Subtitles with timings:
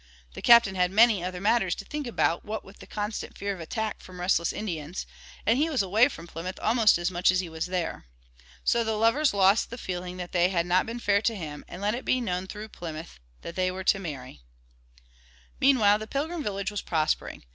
[0.33, 3.59] The Captain had many other matters to think about, what with the constant fear of
[3.59, 5.05] attack from restless Indians,
[5.45, 8.07] and he was away from Plymouth almost as much as he was there.
[8.63, 11.83] So the lovers lost the feeling that they had not been fair to him, and
[11.83, 14.41] let it be known through Plymouth that they were to marry.
[15.59, 17.43] Meanwhile the Pilgrim village was prospering.